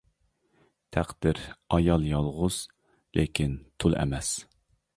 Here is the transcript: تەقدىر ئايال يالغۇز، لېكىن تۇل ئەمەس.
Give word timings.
تەقدىر 0.95 1.41
ئايال 1.77 2.07
يالغۇز، 2.13 2.59
لېكىن 3.19 3.57
تۇل 3.85 3.99
ئەمەس. 4.01 4.33